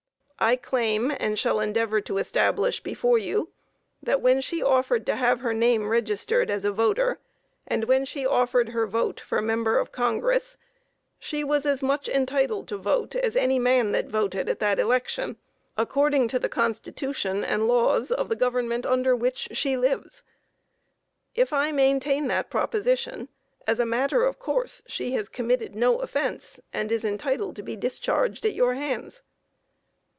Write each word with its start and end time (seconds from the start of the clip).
I 0.43 0.55
claim 0.55 1.11
and 1.19 1.37
shall 1.37 1.59
endeavor 1.59 2.01
to 2.01 2.17
establish 2.17 2.79
before 2.81 3.19
you 3.19 3.49
that 4.01 4.21
when 4.21 4.41
she 4.41 4.63
offered 4.63 5.05
to 5.05 5.15
have 5.15 5.41
her 5.41 5.53
name 5.53 5.87
registered 5.87 6.49
as 6.49 6.65
a 6.65 6.71
voter, 6.71 7.19
and 7.67 7.83
when 7.83 8.05
she 8.05 8.25
offered 8.25 8.69
her 8.69 8.87
vote 8.87 9.19
for 9.19 9.39
Member 9.39 9.77
of 9.77 9.91
Congress, 9.91 10.57
she 11.19 11.43
was 11.43 11.67
as 11.67 11.83
much 11.83 12.09
entitled 12.09 12.67
to 12.69 12.77
vote 12.77 13.15
as 13.15 13.35
any 13.35 13.59
man 13.59 13.91
that 13.91 14.07
voted 14.09 14.49
at 14.49 14.57
that 14.61 14.79
election, 14.79 15.37
according 15.77 16.27
to 16.29 16.39
the 16.39 16.49
Constitution 16.49 17.43
and 17.43 17.67
laws 17.67 18.09
of 18.11 18.27
the 18.27 18.35
Government 18.35 18.83
under 18.83 19.15
which 19.15 19.49
she 19.51 19.77
lives. 19.77 20.23
If 21.35 21.53
I 21.53 21.71
maintain 21.71 22.27
that 22.29 22.49
proposition, 22.49 23.29
as 23.67 23.79
a 23.79 23.85
matter 23.85 24.23
of 24.23 24.39
course 24.39 24.81
she 24.87 25.11
has 25.11 25.29
committed 25.29 25.75
no 25.75 25.97
offence, 25.97 26.59
and 26.73 26.91
is 26.91 27.05
entitled 27.05 27.55
to 27.57 27.61
be 27.61 27.75
discharged 27.75 28.43
at 28.43 28.55
your 28.55 28.73
hands. 28.73 29.21